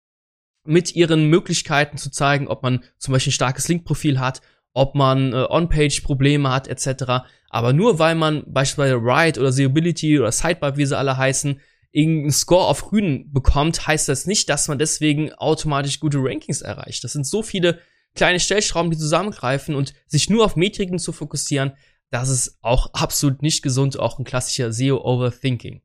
mit 0.65 0.95
ihren 0.95 1.29
Möglichkeiten 1.29 1.97
zu 1.97 2.09
zeigen, 2.09 2.47
ob 2.47 2.63
man 2.63 2.83
zum 2.97 3.11
Beispiel 3.11 3.29
ein 3.29 3.35
starkes 3.35 3.67
Linkprofil 3.67 4.19
hat, 4.19 4.41
ob 4.75 4.93
man 4.93 5.33
äh, 5.33 5.47
On-Page-Probleme 5.49 6.51
hat, 6.51 6.67
etc. 6.67 7.25
Aber 7.49 7.73
nur 7.73 7.97
weil 7.97 8.13
man 8.13 8.43
beispielsweise 8.45 8.95
Ride 8.95 9.39
oder 9.39 9.51
Seeability 9.51 10.19
oder 10.19 10.31
Sidebar, 10.31 10.77
wie 10.77 10.85
sie 10.85 10.97
alle 10.97 11.17
heißen, 11.17 11.59
irgendeinen 11.91 12.31
Score 12.31 12.67
auf 12.67 12.83
Grün 12.83 13.31
bekommt, 13.31 13.87
heißt 13.87 14.09
das 14.09 14.27
nicht, 14.27 14.49
dass 14.49 14.67
man 14.67 14.77
deswegen 14.77 15.33
automatisch 15.33 16.01
gute 16.01 16.19
Rankings 16.19 16.61
erreicht. 16.61 17.03
Das 17.05 17.13
sind 17.13 17.25
so 17.25 17.41
viele 17.41 17.79
kleine 18.15 18.39
Stellschrauben, 18.39 18.91
die 18.91 18.97
zusammengreifen 18.97 19.75
und 19.75 19.93
sich 20.07 20.29
nur 20.29 20.43
auf 20.43 20.57
Metriken 20.57 20.99
zu 20.99 21.13
fokussieren, 21.13 21.71
das 22.11 22.29
ist 22.29 22.57
auch 22.61 22.93
absolut 22.93 23.41
nicht 23.41 23.61
gesund, 23.61 23.97
auch 23.99 24.19
ein 24.19 24.25
klassischer 24.25 24.71
SEO-Overthinking. 24.71 25.81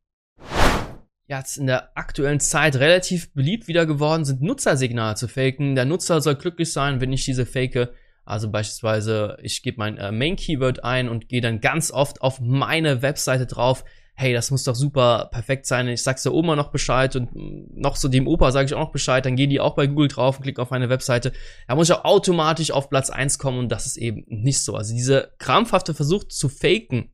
Ja, 1.28 1.38
jetzt 1.38 1.58
in 1.58 1.66
der 1.66 1.96
aktuellen 1.96 2.40
Zeit 2.40 2.76
relativ 2.76 3.32
beliebt 3.32 3.68
wieder 3.68 3.86
geworden 3.86 4.24
sind, 4.24 4.42
Nutzersignale 4.42 5.14
zu 5.14 5.28
faken. 5.28 5.76
Der 5.76 5.84
Nutzer 5.84 6.20
soll 6.20 6.34
glücklich 6.34 6.72
sein, 6.72 7.00
wenn 7.00 7.12
ich 7.12 7.24
diese 7.24 7.46
fake. 7.46 7.92
Also 8.24 8.50
beispielsweise, 8.50 9.36
ich 9.42 9.62
gebe 9.62 9.78
mein 9.78 9.96
äh, 9.96 10.12
Main-Keyword 10.12 10.84
ein 10.84 11.08
und 11.08 11.28
gehe 11.28 11.40
dann 11.40 11.60
ganz 11.60 11.90
oft 11.90 12.22
auf 12.22 12.40
meine 12.40 13.02
Webseite 13.02 13.46
drauf. 13.46 13.84
Hey, 14.14 14.32
das 14.34 14.50
muss 14.50 14.64
doch 14.64 14.74
super 14.74 15.30
perfekt 15.32 15.66
sein. 15.66 15.88
Ich 15.88 16.02
sag's 16.02 16.22
der 16.22 16.34
Oma 16.34 16.54
noch 16.54 16.70
Bescheid 16.70 17.16
und 17.16 17.34
mm, 17.34 17.80
noch 17.80 17.96
so 17.96 18.08
dem 18.08 18.28
Opa 18.28 18.52
sage 18.52 18.66
ich 18.66 18.74
auch 18.74 18.80
noch 18.80 18.92
Bescheid. 18.92 19.24
Dann 19.24 19.36
gehen 19.36 19.50
die 19.50 19.60
auch 19.60 19.74
bei 19.74 19.86
Google 19.86 20.08
drauf 20.08 20.36
und 20.36 20.42
klicken 20.42 20.62
auf 20.62 20.70
meine 20.70 20.88
Webseite. 20.88 21.32
Da 21.66 21.74
muss 21.74 21.88
ich 21.88 21.94
auch 21.94 22.04
automatisch 22.04 22.70
auf 22.70 22.90
Platz 22.90 23.10
eins 23.10 23.38
kommen 23.38 23.58
und 23.58 23.72
das 23.72 23.86
ist 23.86 23.96
eben 23.96 24.24
nicht 24.28 24.60
so. 24.60 24.76
Also 24.76 24.94
diese 24.94 25.32
krampfhafte 25.38 25.94
Versuch 25.94 26.24
zu 26.24 26.48
faken 26.48 27.12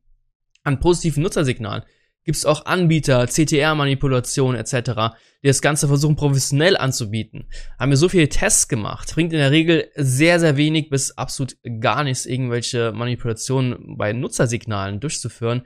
an 0.63 0.79
positiven 0.79 1.23
Nutzersignalen 1.23 1.83
gibt 2.27 2.37
es 2.37 2.45
auch 2.45 2.65
Anbieter, 2.65 3.25
CTR-Manipulation 3.25 4.55
etc., 4.55 5.15
die 5.41 5.47
das 5.47 5.61
Ganze 5.61 5.87
versuchen 5.87 6.17
professionell 6.17 6.75
anzubieten. 6.75 7.47
Haben 7.79 7.91
wir 7.91 7.97
so 7.97 8.09
viele 8.09 8.27
Tests 8.27 8.67
gemacht, 8.67 9.13
bringt 9.15 9.31
in 9.31 9.39
der 9.39 9.51
Regel 9.51 9.89
sehr, 9.95 10.37
sehr 10.41 10.57
wenig 10.57 10.89
bis 10.89 11.17
absolut 11.17 11.55
gar 11.79 12.03
nichts, 12.03 12.25
irgendwelche 12.25 12.91
Manipulationen 12.91 13.95
bei 13.97 14.11
Nutzersignalen 14.11 14.99
durchzuführen, 14.99 15.65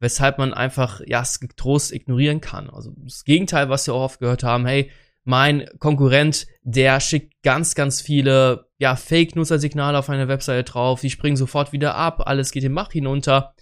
weshalb 0.00 0.36
man 0.36 0.52
einfach, 0.52 1.00
ja, 1.06 1.22
es 1.22 1.40
getrost 1.40 1.92
ignorieren 1.92 2.42
kann. 2.42 2.68
Also 2.68 2.92
das 2.98 3.24
Gegenteil, 3.24 3.70
was 3.70 3.86
wir 3.86 3.94
auch 3.94 4.04
oft 4.04 4.20
gehört 4.20 4.42
haben, 4.42 4.66
hey, 4.66 4.90
mein 5.24 5.66
Konkurrent, 5.78 6.46
der 6.60 7.00
schickt 7.00 7.42
ganz, 7.42 7.74
ganz 7.74 8.02
viele, 8.02 8.66
ja, 8.76 8.96
Fake-Nutzersignale 8.96 9.98
auf 9.98 10.10
eine 10.10 10.28
Webseite 10.28 10.64
drauf, 10.70 11.00
die 11.00 11.08
springen 11.08 11.36
sofort 11.36 11.72
wieder 11.72 11.94
ab, 11.94 12.26
alles 12.26 12.50
geht 12.50 12.64
im 12.64 12.74
Bach 12.74 12.92
hinunter 12.92 13.54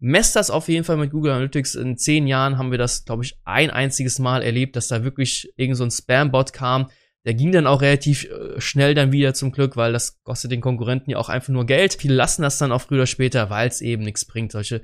Messt 0.00 0.36
das 0.36 0.50
auf 0.50 0.68
jeden 0.68 0.84
Fall 0.84 0.96
mit 0.96 1.10
Google 1.10 1.32
Analytics. 1.32 1.74
In 1.74 1.96
zehn 1.96 2.28
Jahren 2.28 2.56
haben 2.56 2.70
wir 2.70 2.78
das, 2.78 3.04
glaube 3.04 3.24
ich, 3.24 3.36
ein 3.44 3.70
einziges 3.70 4.20
Mal 4.20 4.42
erlebt, 4.42 4.76
dass 4.76 4.88
da 4.88 5.02
wirklich 5.02 5.52
irgend 5.56 5.76
so 5.76 5.88
Spam-Bot 5.90 6.52
kam. 6.52 6.88
Der 7.24 7.34
ging 7.34 7.50
dann 7.50 7.66
auch 7.66 7.82
relativ 7.82 8.24
äh, 8.24 8.60
schnell 8.60 8.94
dann 8.94 9.10
wieder 9.10 9.34
zum 9.34 9.50
Glück, 9.50 9.76
weil 9.76 9.92
das 9.92 10.22
kostet 10.22 10.52
den 10.52 10.60
Konkurrenten 10.60 11.10
ja 11.10 11.18
auch 11.18 11.28
einfach 11.28 11.52
nur 11.52 11.66
Geld. 11.66 11.94
Viele 11.94 12.14
lassen 12.14 12.42
das 12.42 12.58
dann 12.58 12.70
auch 12.70 12.80
früher 12.80 12.98
oder 12.98 13.06
später, 13.06 13.50
weil 13.50 13.68
es 13.68 13.80
eben 13.80 14.04
nichts 14.04 14.24
bringt. 14.24 14.52
Solche 14.52 14.82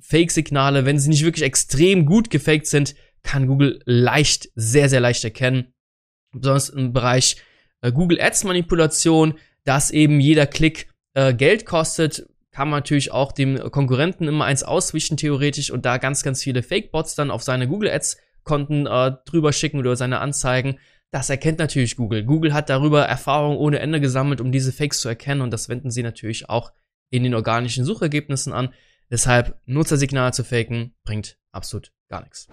Fake-Signale, 0.00 0.84
wenn 0.84 1.00
sie 1.00 1.10
nicht 1.10 1.24
wirklich 1.24 1.44
extrem 1.44 2.06
gut 2.06 2.30
gefaked 2.30 2.68
sind, 2.68 2.94
kann 3.24 3.48
Google 3.48 3.80
leicht, 3.86 4.50
sehr, 4.54 4.88
sehr 4.88 5.00
leicht 5.00 5.24
erkennen. 5.24 5.74
Besonders 6.32 6.68
im 6.68 6.92
Bereich 6.92 7.36
äh, 7.80 7.90
Google 7.90 8.20
Ads 8.20 8.44
Manipulation, 8.44 9.34
dass 9.64 9.90
eben 9.90 10.20
jeder 10.20 10.46
Klick 10.46 10.88
äh, 11.14 11.34
Geld 11.34 11.66
kostet, 11.66 12.26
kann 12.54 12.70
man 12.70 12.78
natürlich 12.78 13.10
auch 13.10 13.32
dem 13.32 13.58
Konkurrenten 13.72 14.28
immer 14.28 14.44
eins 14.44 14.62
auswischen, 14.62 15.16
theoretisch, 15.16 15.72
und 15.72 15.84
da 15.84 15.98
ganz, 15.98 16.22
ganz 16.22 16.40
viele 16.40 16.62
Fake-Bots 16.62 17.16
dann 17.16 17.32
auf 17.32 17.42
seine 17.42 17.66
Google 17.66 17.90
Ads-Konten 17.90 18.86
äh, 18.86 19.12
drüber 19.24 19.52
schicken 19.52 19.80
oder 19.80 19.96
seine 19.96 20.20
Anzeigen. 20.20 20.78
Das 21.10 21.30
erkennt 21.30 21.58
natürlich 21.58 21.96
Google. 21.96 22.22
Google 22.22 22.54
hat 22.54 22.70
darüber 22.70 23.06
Erfahrung 23.06 23.56
ohne 23.56 23.80
Ende 23.80 24.00
gesammelt, 24.00 24.40
um 24.40 24.52
diese 24.52 24.72
Fakes 24.72 25.00
zu 25.00 25.08
erkennen, 25.08 25.40
und 25.40 25.50
das 25.50 25.68
wenden 25.68 25.90
sie 25.90 26.04
natürlich 26.04 26.48
auch 26.48 26.72
in 27.10 27.24
den 27.24 27.34
organischen 27.34 27.84
Suchergebnissen 27.84 28.52
an. 28.52 28.72
Deshalb 29.10 29.58
Nutzersignale 29.66 30.30
zu 30.30 30.44
faken 30.44 30.94
bringt 31.02 31.36
absolut 31.50 31.92
gar 32.08 32.22
nichts. 32.22 32.46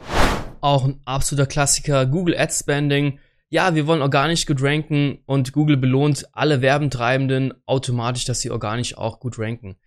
Auch 0.62 0.86
ein 0.86 1.00
absoluter 1.06 1.48
Klassiker, 1.48 2.08
Google 2.08 2.36
Ad 2.36 2.52
Spending. 2.52 3.20
Ja, 3.50 3.76
wir 3.76 3.86
wollen 3.86 4.02
organisch 4.02 4.48
gut 4.48 4.64
ranken 4.64 5.20
und 5.28 5.54
Google 5.54 5.78
belohnt 5.78 6.28
alle 6.34 6.62
Werbentreibenden 6.62 7.54
automatisch, 7.68 8.26
dass 8.26 8.42
sie 8.42 8.50
organisch 8.50 8.98
auch 8.98 9.20
gut 9.20 9.38
ranken. 9.38 9.78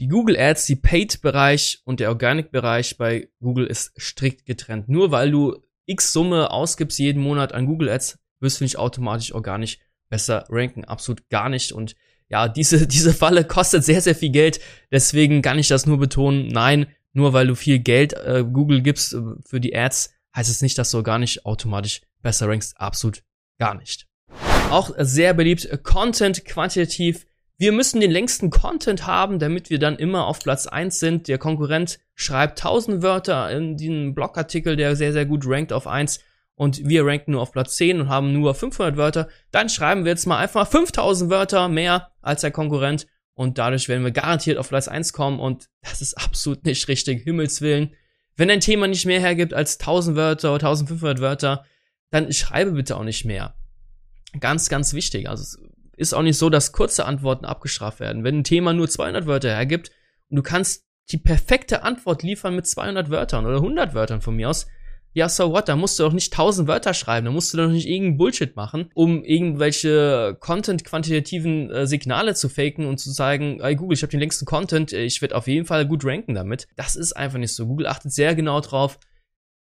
Die 0.00 0.08
Google 0.08 0.36
Ads, 0.36 0.66
die 0.66 0.76
Paid-Bereich 0.76 1.80
und 1.84 2.00
der 2.00 2.08
Organic-Bereich 2.08 2.98
bei 2.98 3.28
Google 3.40 3.66
ist 3.66 3.92
strikt 3.96 4.44
getrennt. 4.44 4.88
Nur 4.88 5.12
weil 5.12 5.30
du 5.30 5.62
x 5.86 6.12
Summe 6.12 6.50
ausgibst 6.50 6.98
jeden 6.98 7.22
Monat 7.22 7.52
an 7.52 7.66
Google 7.66 7.88
Ads, 7.88 8.18
wirst 8.40 8.60
du 8.60 8.64
nicht 8.64 8.76
automatisch 8.76 9.32
organisch 9.32 9.78
besser 10.08 10.46
ranken. 10.48 10.84
Absolut 10.84 11.28
gar 11.28 11.48
nicht. 11.48 11.70
Und 11.70 11.94
ja, 12.28 12.48
diese, 12.48 12.86
diese 12.88 13.14
Falle 13.14 13.44
kostet 13.44 13.84
sehr, 13.84 14.00
sehr 14.00 14.16
viel 14.16 14.30
Geld. 14.30 14.60
Deswegen 14.90 15.42
kann 15.42 15.60
ich 15.60 15.68
das 15.68 15.86
nur 15.86 15.98
betonen. 15.98 16.48
Nein, 16.48 16.86
nur 17.12 17.32
weil 17.32 17.46
du 17.46 17.54
viel 17.54 17.78
Geld 17.78 18.14
äh, 18.14 18.44
Google 18.44 18.82
gibst 18.82 19.14
äh, 19.14 19.20
für 19.46 19.60
die 19.60 19.76
Ads, 19.76 20.12
heißt 20.34 20.50
es 20.50 20.60
nicht, 20.60 20.76
dass 20.76 20.90
du 20.90 20.96
organisch 20.96 21.44
automatisch 21.46 22.00
besser 22.20 22.48
rankst. 22.48 22.80
Absolut 22.80 23.22
gar 23.60 23.74
nicht. 23.74 24.08
Auch 24.70 24.90
sehr 24.98 25.34
beliebt, 25.34 25.84
Content 25.84 26.44
quantitativ 26.44 27.26
wir 27.56 27.72
müssen 27.72 28.00
den 28.00 28.10
längsten 28.10 28.50
Content 28.50 29.06
haben, 29.06 29.38
damit 29.38 29.70
wir 29.70 29.78
dann 29.78 29.96
immer 29.96 30.26
auf 30.26 30.40
Platz 30.40 30.66
eins 30.66 30.98
sind. 30.98 31.28
Der 31.28 31.38
Konkurrent 31.38 32.00
schreibt 32.14 32.58
1000 32.58 33.02
Wörter 33.02 33.50
in 33.50 33.76
diesem 33.76 34.14
Blogartikel, 34.14 34.76
der 34.76 34.96
sehr, 34.96 35.12
sehr 35.12 35.26
gut 35.26 35.44
rankt 35.46 35.72
auf 35.72 35.86
eins 35.86 36.20
und 36.56 36.88
wir 36.88 37.04
ranken 37.04 37.32
nur 37.32 37.42
auf 37.42 37.52
Platz 37.52 37.76
10 37.76 38.00
und 38.00 38.08
haben 38.08 38.32
nur 38.32 38.54
500 38.54 38.96
Wörter. 38.96 39.28
Dann 39.50 39.68
schreiben 39.68 40.04
wir 40.04 40.10
jetzt 40.10 40.26
mal 40.26 40.38
einfach 40.38 40.68
5000 40.68 41.30
Wörter 41.30 41.68
mehr 41.68 42.10
als 42.22 42.42
der 42.42 42.50
Konkurrent 42.50 43.06
und 43.34 43.58
dadurch 43.58 43.88
werden 43.88 44.04
wir 44.04 44.12
garantiert 44.12 44.58
auf 44.58 44.68
Platz 44.68 44.88
1 44.88 45.12
kommen 45.12 45.40
und 45.40 45.68
das 45.82 46.00
ist 46.00 46.14
absolut 46.14 46.64
nicht 46.64 46.86
richtig, 46.88 47.22
Himmelswillen. 47.22 47.94
Wenn 48.36 48.50
ein 48.50 48.60
Thema 48.60 48.88
nicht 48.88 49.06
mehr 49.06 49.20
hergibt 49.20 49.54
als 49.54 49.78
1000 49.78 50.16
Wörter 50.16 50.54
oder 50.54 50.66
1500 50.66 51.20
Wörter, 51.20 51.64
dann 52.10 52.32
schreibe 52.32 52.72
bitte 52.72 52.96
auch 52.96 53.04
nicht 53.04 53.24
mehr. 53.24 53.54
Ganz, 54.40 54.68
ganz 54.68 54.92
wichtig. 54.92 55.28
Also 55.28 55.58
ist 55.96 56.14
auch 56.14 56.22
nicht 56.22 56.38
so, 56.38 56.50
dass 56.50 56.72
kurze 56.72 57.06
Antworten 57.06 57.44
abgestraft 57.44 58.00
werden. 58.00 58.24
Wenn 58.24 58.38
ein 58.38 58.44
Thema 58.44 58.72
nur 58.72 58.88
200 58.88 59.26
Wörter 59.26 59.50
hergibt 59.50 59.90
und 60.28 60.36
du 60.36 60.42
kannst 60.42 60.84
die 61.10 61.18
perfekte 61.18 61.82
Antwort 61.82 62.22
liefern 62.22 62.56
mit 62.56 62.66
200 62.66 63.10
Wörtern 63.10 63.46
oder 63.46 63.56
100 63.56 63.94
Wörtern 63.94 64.20
von 64.20 64.36
mir 64.36 64.48
aus, 64.48 64.66
ja, 65.16 65.28
so 65.28 65.52
what, 65.52 65.68
da 65.68 65.76
musst 65.76 65.98
du 65.98 66.02
doch 66.02 66.12
nicht 66.12 66.32
1000 66.32 66.66
Wörter 66.66 66.92
schreiben, 66.92 67.26
da 67.26 67.30
musst 67.30 67.54
du 67.54 67.58
doch 67.58 67.68
nicht 67.68 67.86
irgendeinen 67.86 68.16
Bullshit 68.16 68.56
machen, 68.56 68.90
um 68.94 69.22
irgendwelche 69.22 70.36
Content-quantitativen 70.40 71.70
äh, 71.70 71.86
Signale 71.86 72.34
zu 72.34 72.48
faken 72.48 72.86
und 72.86 72.98
zu 72.98 73.12
sagen, 73.12 73.60
ey 73.60 73.76
Google, 73.76 73.96
ich 73.96 74.02
habe 74.02 74.10
den 74.10 74.18
längsten 74.18 74.44
Content, 74.44 74.92
ich 74.92 75.22
werde 75.22 75.36
auf 75.36 75.46
jeden 75.46 75.66
Fall 75.66 75.86
gut 75.86 76.04
ranken 76.04 76.34
damit. 76.34 76.66
Das 76.74 76.96
ist 76.96 77.12
einfach 77.12 77.38
nicht 77.38 77.54
so. 77.54 77.66
Google 77.66 77.86
achtet 77.86 78.12
sehr 78.12 78.34
genau 78.34 78.60
drauf, 78.60 78.98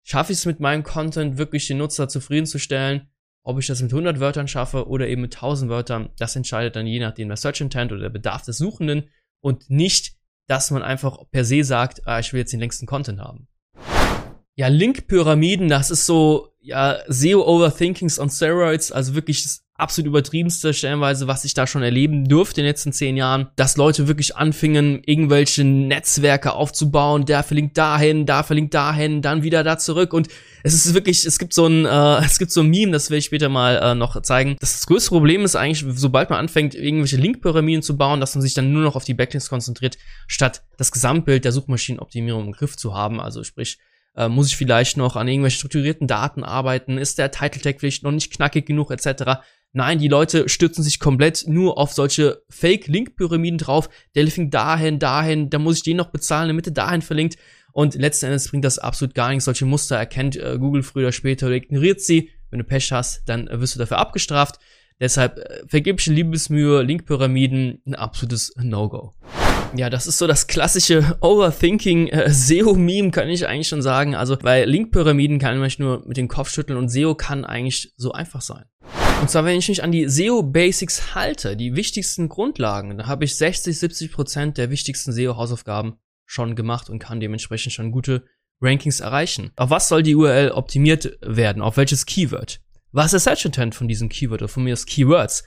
schaffe 0.05 0.33
ich 0.33 0.39
es 0.39 0.47
mit 0.47 0.61
meinem 0.61 0.85
Content 0.85 1.37
wirklich 1.37 1.67
den 1.67 1.79
Nutzer 1.79 2.09
zufriedenzustellen 2.09 3.10
ob 3.43 3.59
ich 3.59 3.67
das 3.67 3.83
mit 3.83 3.93
100 3.93 4.21
Wörtern 4.21 4.49
schaffe 4.49 4.89
oder 4.89 5.09
eben 5.09 5.23
mit 5.23 5.35
1000 5.35 5.71
Wörtern, 5.71 6.11
das 6.19 6.37
entscheidet 6.37 6.77
dann 6.77 6.87
je 6.87 7.01
nachdem 7.01 7.29
der 7.29 7.37
Search 7.37 7.61
Intent 7.61 7.93
oder 7.93 8.03
der 8.03 8.11
Bedarf 8.11 8.43
des 8.43 8.59
Suchenden 8.59 9.09
und 9.41 9.71
nicht, 9.71 10.17
dass 10.47 10.71
man 10.71 10.83
einfach 10.83 11.19
per 11.31 11.45
se 11.45 11.65
sagt, 11.65 12.07
ah, 12.07 12.19
ich 12.19 12.33
will 12.33 12.41
jetzt 12.41 12.53
den 12.53 12.61
längsten 12.61 12.87
Content 12.87 13.21
haben. 13.21 13.47
Ja, 14.57 14.69
Link-Pyramiden, 14.69 15.69
das 15.69 15.91
ist 15.91 16.07
so, 16.07 16.49
ja, 16.61 16.99
SEO-Overthinkings 17.07 18.19
on 18.19 18.29
Steroids, 18.29 18.93
also 18.93 19.15
wirklich 19.15 19.43
absolut 19.81 20.09
übertriebenste 20.09 20.75
stellenweise, 20.75 21.27
was 21.27 21.45
ich 21.45 21.55
da 21.55 21.67
schon 21.67 21.83
erleben 21.83 22.29
durfte 22.29 22.61
in 22.61 22.65
den 22.65 22.71
letzten 22.71 22.93
zehn 22.93 23.17
Jahren, 23.17 23.49
dass 23.57 23.77
Leute 23.77 24.09
wirklich 24.09 24.37
anfingen, 24.37 25.03
irgendwelche 25.05 25.65
Netzwerke 25.65 26.53
aufzubauen, 26.53 27.25
der 27.25 27.43
verlinkt 27.43 27.77
dahin, 27.79 28.27
da 28.27 28.43
verlinkt 28.43 28.75
dahin, 28.75 29.23
dann 29.23 29.43
wieder 29.43 29.65
da 29.65 29.79
zurück 29.79 30.13
und 30.13 30.29
es 30.63 30.75
ist 30.75 30.95
wirklich, 30.95 31.25
es 31.25 31.39
gibt 31.39 31.55
so 31.55 31.67
ein, 31.67 31.87
äh, 31.87 32.19
es 32.25 32.39
gibt 32.39 32.53
so 32.53 32.61
ein 32.61 32.69
Meme, 32.69 32.93
das 32.93 33.11
will 33.11 33.19
ich 33.19 33.25
später 33.25 33.49
mal 33.49 33.77
äh, 33.77 33.95
noch 33.95 34.21
zeigen. 34.23 34.57
Das, 34.61 34.87
größte 34.87 35.11
Problem 35.11 35.45
ist 35.45 35.57
eigentlich, 35.57 35.85
sobald 35.97 36.31
man 36.31 36.39
anfängt, 36.39 36.75
irgendwelche 36.75 37.17
Link-Pyramiden 37.17 37.83
zu 37.83 37.97
bauen, 37.97 38.21
dass 38.21 38.35
man 38.35 38.43
sich 38.43 38.55
dann 38.55 38.73
nur 38.73 38.83
noch 38.83 38.97
auf 38.97 39.05
die 39.05 39.15
Backlinks 39.15 39.49
konzentriert, 39.49 39.99
statt 40.27 40.63
das 40.77 40.93
Gesamtbild 40.93 41.45
der 41.45 41.53
Suchmaschinenoptimierung 41.53 42.47
im 42.47 42.53
Griff 42.53 42.77
zu 42.77 42.95
haben. 42.95 43.21
Also 43.21 43.45
sprich, 43.45 43.79
äh, 44.17 44.29
muss 44.29 44.49
ich 44.49 44.57
vielleicht 44.57 44.97
noch 44.97 45.17
an 45.17 45.29
irgendwelchen 45.29 45.59
strukturierten 45.59 46.07
Daten 46.07 46.45
arbeiten? 46.45 46.99
Ist 46.99 47.19
der 47.19 47.31
Title 47.31 47.63
Tag 47.63 47.81
vielleicht 47.81 48.03
noch 48.03 48.13
nicht 48.13 48.33
knackig 48.33 48.67
genug 48.67 48.91
etc.? 48.91 49.41
Nein, 49.73 50.00
die 50.00 50.09
Leute 50.09 50.49
stürzen 50.49 50.83
sich 50.83 50.99
komplett 50.99 51.45
nur 51.47 51.79
auf 51.79 51.93
solche 51.93 52.43
Fake-Link-Pyramiden 52.49 53.59
drauf. 53.59 53.89
Der 54.17 54.27
fing 54.27 54.50
dahin, 54.50 54.99
dahin, 54.99 55.49
da 55.49 55.61
muss 55.61 55.77
ich 55.77 55.83
den 55.85 55.97
noch 55.97 56.11
bezahlen, 56.11 56.49
damit 56.49 56.67
er 56.67 56.73
dahin 56.73 57.03
verlinkt. 57.03 57.37
Und 57.73 57.95
letzten 57.95 58.27
Endes 58.27 58.49
bringt 58.49 58.65
das 58.65 58.81
absolut 58.81 59.15
gar 59.15 59.29
nichts. 59.29 59.45
Solche 59.45 59.67
Muster 59.67 59.97
erkennt 59.97 60.35
äh, 60.35 60.59
Google 60.59 60.83
früher 60.83 61.05
oder 61.05 61.12
später 61.12 61.47
oder 61.47 61.55
ignoriert 61.55 62.00
sie. 62.00 62.31
Wenn 62.50 62.59
du 62.59 62.65
Pech 62.65 62.91
hast, 62.91 63.23
dann 63.27 63.47
äh, 63.47 63.61
wirst 63.61 63.77
du 63.77 63.79
dafür 63.79 63.99
abgestraft. 63.99 64.59
Deshalb 64.99 65.39
äh, 65.39 65.62
vergebliche 65.69 66.12
Liebesmühe, 66.12 66.83
Link-Pyramiden, 66.83 67.81
ein 67.87 67.95
absolutes 67.95 68.53
No-Go. 68.57 69.15
Ja, 69.77 69.89
das 69.89 70.09
ist 70.09 70.19
so 70.19 70.27
das 70.27 70.49
klassische 70.49 71.17
Overthinking 71.21 72.09
äh, 72.09 72.29
SEO-Meme, 72.29 73.12
kann 73.12 73.29
ich 73.29 73.47
eigentlich 73.47 73.69
schon 73.69 73.83
sagen. 73.83 74.17
Also, 74.17 74.37
weil 74.43 74.69
Link-Pyramiden 74.69 75.39
kann 75.39 75.59
man 75.59 75.71
nur 75.79 76.05
mit 76.07 76.17
dem 76.17 76.27
Kopf 76.27 76.50
schütteln 76.50 76.77
und 76.77 76.89
SEO 76.89 77.15
kann 77.15 77.45
eigentlich 77.45 77.95
so 77.97 78.11
einfach 78.11 78.41
sein. 78.41 78.65
Und 79.21 79.29
zwar, 79.29 79.45
wenn 79.45 79.59
ich 79.59 79.69
mich 79.69 79.83
an 79.83 79.93
die 79.93 80.09
SEO-Basics 80.09 81.15
halte, 81.15 81.57
die 81.57 81.77
wichtigsten 81.77 82.29
Grundlagen, 82.29 82.99
da 82.99 83.07
habe 83.07 83.25
ich 83.25 83.37
60, 83.37 83.79
70 83.79 84.12
Prozent 84.12 84.59
der 84.59 84.71
wichtigsten 84.71 85.12
SEO-Hausaufgaben 85.12 85.99
schon 86.27 86.57
gemacht 86.57 86.89
und 86.89 86.99
kann 86.99 87.21
dementsprechend 87.21 87.73
schon 87.73 87.93
gute 87.93 88.25
Rankings 88.61 89.00
erreichen. 89.00 89.53
Auf 89.57 89.71
was 89.71 89.89
soll 89.89 90.03
die 90.03 90.15
URL 90.15 90.53
optimiert 90.53 91.19
werden? 91.21 91.62
Auf 91.62 91.77
welches 91.77 92.07
Keyword? 92.07 92.61
Was 92.93 93.12
ist 93.12 93.12
der 93.12 93.35
Search 93.35 93.45
Intent 93.45 93.75
von 93.75 93.89
diesem 93.89 94.09
Keyword 94.09 94.43
oder 94.43 94.49
von 94.49 94.65
mir 94.65 94.73
ist 94.73 94.87
Keywords? 94.87 95.45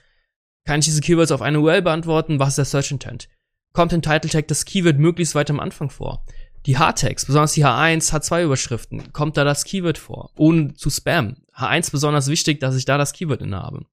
Kann 0.65 0.79
ich 0.79 0.85
diese 0.85 1.01
Keywords 1.01 1.31
auf 1.31 1.41
eine 1.41 1.59
URL 1.59 1.81
beantworten? 1.81 2.39
Was 2.39 2.49
ist 2.49 2.57
der 2.57 2.65
Search 2.65 2.91
Intent? 2.91 3.27
kommt 3.73 3.91
im 3.91 4.01
Title 4.01 4.29
Tag 4.29 4.47
das 4.47 4.65
Keyword 4.65 4.99
möglichst 4.99 5.35
weit 5.35 5.49
am 5.49 5.59
Anfang 5.59 5.89
vor. 5.89 6.23
Die 6.65 6.77
H-Tags, 6.77 7.25
besonders 7.25 7.53
die 7.53 7.65
H1, 7.65 8.13
H2-Überschriften, 8.13 9.11
kommt 9.11 9.35
da 9.35 9.43
das 9.43 9.65
Keyword 9.65 9.97
vor, 9.97 10.31
ohne 10.37 10.75
zu 10.75 10.89
spammen. 10.89 11.42
H1 11.55 11.91
besonders 11.91 12.27
wichtig, 12.27 12.59
dass 12.59 12.75
ich 12.75 12.85
da 12.85 12.97
das 12.97 13.13
Keyword 13.13 13.41
inne 13.41 13.57
habe. 13.57 13.85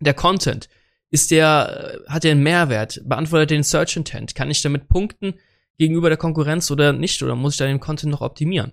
Der 0.00 0.14
Content, 0.14 0.68
ist 1.10 1.30
der, 1.30 2.02
äh, 2.06 2.10
hat 2.10 2.24
der 2.24 2.32
einen 2.32 2.42
Mehrwert? 2.42 3.00
Beantwortet 3.04 3.50
den 3.50 3.62
Search 3.62 3.96
Intent? 3.96 4.34
Kann 4.34 4.50
ich 4.50 4.62
damit 4.62 4.88
punkten 4.88 5.34
gegenüber 5.78 6.08
der 6.08 6.18
Konkurrenz 6.18 6.70
oder 6.70 6.92
nicht? 6.92 7.22
Oder 7.22 7.34
muss 7.34 7.54
ich 7.54 7.58
da 7.58 7.66
den 7.66 7.80
Content 7.80 8.12
noch 8.12 8.20
optimieren? 8.20 8.72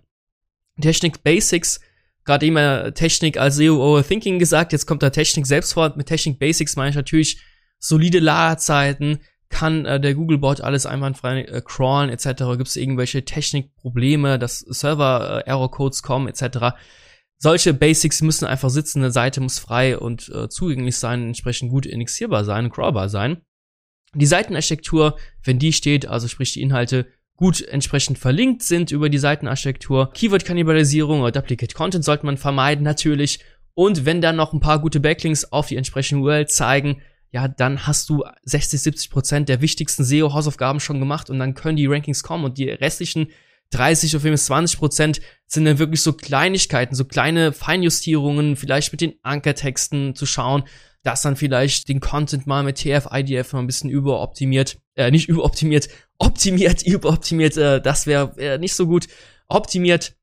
Technik 0.81 1.23
Basics, 1.23 1.79
gerade 2.25 2.45
immer 2.45 2.93
Technik 2.93 3.37
als 3.37 3.55
SEO 3.55 3.75
Overthinking 3.75 4.39
gesagt, 4.39 4.73
jetzt 4.73 4.85
kommt 4.85 5.03
da 5.03 5.09
Technik 5.09 5.47
selbst 5.47 5.73
vor. 5.73 5.93
Mit 5.95 6.07
Technik 6.07 6.39
Basics 6.39 6.75
meine 6.75 6.89
ich 6.89 6.95
natürlich 6.95 7.41
solide 7.79 8.19
Lagerzeiten, 8.19 9.19
kann 9.49 9.85
äh, 9.85 10.01
der 10.01 10.15
Googlebot 10.15 10.59
alles 10.59 10.85
einwandfrei 10.85 11.43
äh, 11.43 11.61
crawlen 11.63 12.09
etc. 12.09 12.43
Gibt 12.57 12.67
es 12.67 12.75
irgendwelche 12.75 13.23
Technikprobleme, 13.23 14.37
dass 14.37 14.59
Server-Error-Codes 14.59 16.01
äh, 16.01 16.03
kommen 16.03 16.27
etc. 16.27 16.75
Solche 17.37 17.73
Basics 17.73 18.21
müssen 18.21 18.45
einfach 18.45 18.69
sitzen, 18.69 18.99
eine 18.99 19.11
Seite 19.11 19.41
muss 19.41 19.59
frei 19.59 19.97
und 19.97 20.29
äh, 20.29 20.49
zugänglich 20.49 20.97
sein, 20.97 21.27
entsprechend 21.27 21.69
gut 21.69 21.85
indexierbar 21.85 22.45
sein, 22.45 22.69
crawlbar 22.69 23.09
sein. 23.09 23.41
Die 24.13 24.25
Seitenarchitektur, 24.25 25.17
wenn 25.43 25.59
die 25.59 25.73
steht, 25.73 26.07
also 26.07 26.27
sprich 26.27 26.53
die 26.53 26.61
Inhalte 26.61 27.07
gut 27.35 27.61
entsprechend 27.61 28.17
verlinkt 28.17 28.63
sind 28.63 28.91
über 28.91 29.09
die 29.09 29.17
Seitenarchitektur. 29.17 30.11
Keyword-Kannibalisierung 30.13 31.21
oder 31.21 31.33
Duplicate 31.33 31.73
Content 31.73 32.05
sollte 32.05 32.25
man 32.25 32.37
vermeiden 32.37 32.83
natürlich. 32.83 33.39
Und 33.73 34.05
wenn 34.05 34.21
dann 34.21 34.37
noch 34.37 34.53
ein 34.53 34.61
paar 34.61 34.79
gute 34.79 35.01
Backlinks 35.01 35.51
auf 35.51 35.67
die 35.67 35.75
entsprechende 35.75 36.23
URL 36.23 36.47
zeigen, 36.47 37.01
ja, 37.31 37.49
dann 37.49 37.85
hast 37.85 38.09
du 38.09 38.23
60, 38.43 38.81
70 38.81 39.09
Prozent 39.09 39.49
der 39.49 39.59
wichtigsten 39.59 40.05
SEO-Hausaufgaben 40.05 40.79
schon 40.79 41.01
gemacht 41.01 41.29
und 41.29 41.39
dann 41.39 41.53
können 41.53 41.75
die 41.75 41.87
Rankings 41.87 42.23
kommen 42.23 42.45
und 42.45 42.57
die 42.57 42.69
restlichen 42.69 43.27
30 43.71 44.15
auf 44.15 44.23
jeden 44.23 44.37
Fall 44.37 44.45
20 44.45 44.79
Prozent 44.79 45.21
sind 45.47 45.65
dann 45.65 45.79
wirklich 45.79 46.01
so 46.01 46.13
Kleinigkeiten, 46.13 46.95
so 46.95 47.05
kleine 47.05 47.51
Feinjustierungen, 47.51 48.55
vielleicht 48.55 48.91
mit 48.91 49.01
den 49.01 49.15
Ankertexten 49.23 50.15
zu 50.15 50.25
schauen, 50.25 50.63
dass 51.03 51.21
dann 51.21 51.35
vielleicht 51.35 51.87
den 51.87 51.99
Content 51.99 52.47
mal 52.47 52.63
mit 52.63 52.77
TF, 52.77 53.07
IDF 53.11 53.53
mal 53.53 53.59
ein 53.59 53.67
bisschen 53.67 53.89
überoptimiert, 53.89 54.77
äh, 54.95 55.11
nicht 55.11 55.29
überoptimiert, 55.29 55.89
optimiert, 56.17 56.81
überoptimiert, 56.83 57.57
äh, 57.57 57.81
das 57.81 58.07
wäre 58.07 58.33
äh, 58.37 58.57
nicht 58.57 58.73
so 58.73 58.87
gut, 58.87 59.07
optimiert. 59.47 60.15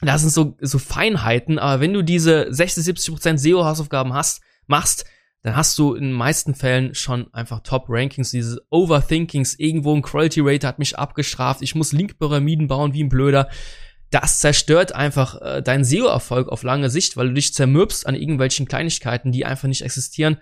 Das 0.00 0.22
sind 0.22 0.30
so, 0.30 0.56
so 0.60 0.78
Feinheiten, 0.78 1.58
aber 1.58 1.80
wenn 1.80 1.92
du 1.92 2.02
diese 2.02 2.52
60, 2.52 2.84
70 2.84 3.14
Prozent 3.14 3.40
SEO-Hausaufgaben 3.40 4.12
hast, 4.12 4.42
machst, 4.66 5.04
dann 5.44 5.56
hast 5.56 5.78
du 5.78 5.92
in 5.92 6.04
den 6.04 6.12
meisten 6.12 6.54
Fällen 6.54 6.94
schon 6.94 7.32
einfach 7.34 7.60
Top-Rankings, 7.60 8.30
diese 8.30 8.62
Overthinkings, 8.70 9.58
irgendwo 9.58 9.94
ein 9.94 10.00
Quality 10.00 10.40
Rate 10.42 10.66
hat 10.66 10.78
mich 10.78 10.98
abgestraft, 10.98 11.60
ich 11.60 11.74
muss 11.74 11.92
Link-Pyramiden 11.92 12.66
bauen 12.66 12.94
wie 12.94 13.04
ein 13.04 13.10
Blöder. 13.10 13.50
Das 14.10 14.38
zerstört 14.38 14.94
einfach 14.94 15.42
äh, 15.42 15.62
deinen 15.62 15.84
SEO-Erfolg 15.84 16.48
auf 16.48 16.62
lange 16.62 16.88
Sicht, 16.88 17.18
weil 17.18 17.28
du 17.28 17.34
dich 17.34 17.52
zermürbst 17.52 18.06
an 18.06 18.14
irgendwelchen 18.14 18.66
Kleinigkeiten, 18.66 19.32
die 19.32 19.44
einfach 19.44 19.68
nicht 19.68 19.82
existieren. 19.82 20.38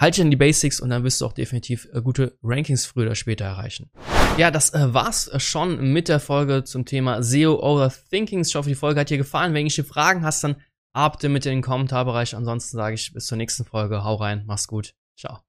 Halt 0.00 0.16
dich 0.16 0.24
an 0.24 0.32
die 0.32 0.36
Basics 0.36 0.80
und 0.80 0.90
dann 0.90 1.04
wirst 1.04 1.20
du 1.20 1.26
auch 1.26 1.32
definitiv 1.32 1.86
äh, 1.92 2.02
gute 2.02 2.36
Rankings 2.42 2.86
früher 2.86 3.06
oder 3.06 3.14
später 3.14 3.44
erreichen. 3.44 3.92
Ja, 4.36 4.50
das 4.50 4.74
äh, 4.74 4.92
war's 4.92 5.28
äh, 5.28 5.38
schon 5.38 5.92
mit 5.92 6.08
der 6.08 6.18
Folge 6.18 6.64
zum 6.64 6.86
Thema 6.86 7.22
SEO 7.22 7.62
Overthinkings. 7.62 8.48
Ich 8.48 8.56
hoffe, 8.56 8.68
die 8.68 8.74
Folge 8.74 8.98
hat 8.98 9.10
dir 9.10 9.18
gefallen. 9.18 9.54
Wenn 9.54 9.68
du 9.68 9.84
Fragen 9.84 10.24
hast, 10.24 10.42
dann 10.42 10.56
ab 10.92 11.22
mit 11.22 11.46
in 11.46 11.52
den 11.52 11.62
Kommentarbereich. 11.62 12.34
Ansonsten 12.34 12.76
sage 12.76 12.94
ich 12.94 13.12
bis 13.12 13.26
zur 13.26 13.38
nächsten 13.38 13.64
Folge. 13.64 14.04
Hau 14.04 14.16
rein, 14.16 14.44
mach's 14.46 14.66
gut. 14.66 14.94
Ciao. 15.16 15.40